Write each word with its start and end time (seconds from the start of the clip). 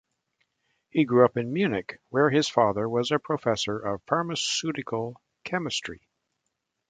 He 0.89 1.05
grew 1.05 1.25
up 1.25 1.37
in 1.37 1.53
Munich 1.53 2.01
where 2.09 2.31
his 2.31 2.49
father 2.49 2.89
was 2.89 3.11
a 3.11 3.19
professor 3.19 3.77
of 3.77 4.01
pharmaceutical 4.07 5.21
chemistry. 5.43 6.09